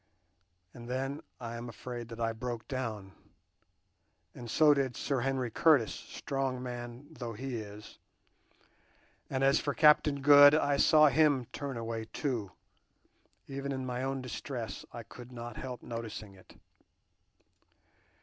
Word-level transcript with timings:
And 0.73 0.89
then 0.89 1.21
I 1.39 1.57
am 1.57 1.69
afraid 1.69 2.07
that 2.09 2.19
I 2.19 2.33
broke 2.33 2.67
down, 2.67 3.11
and 4.33 4.49
so 4.49 4.73
did 4.73 4.97
Sir 4.97 5.19
Henry 5.19 5.51
Curtis, 5.51 5.93
strong 5.93 6.63
man 6.63 7.05
though 7.11 7.33
he 7.33 7.57
is; 7.57 7.99
and 9.29 9.43
as 9.43 9.59
for 9.59 9.75
Captain 9.75 10.19
Good, 10.23 10.55
I 10.55 10.77
saw 10.77 11.07
him 11.07 11.45
turn 11.53 11.77
away 11.77 12.05
too; 12.05 12.51
even 13.47 13.71
in 13.71 13.85
my 13.85 14.01
own 14.01 14.23
distress 14.23 14.83
I 14.91 15.03
could 15.03 15.31
not 15.31 15.55
help 15.57 15.83
noticing 15.83 16.33
it." 16.33 16.55